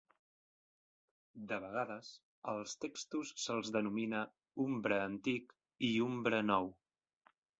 De 1.51 1.59
vegades, 1.65 2.07
als 2.53 2.73
textos 2.87 3.33
se'ls 3.45 3.69
denomina 3.77 4.23
Umbre 4.65 4.99
Antic 5.05 5.55
i 5.91 5.95
Umbre 6.09 6.41
Nou. 6.49 6.73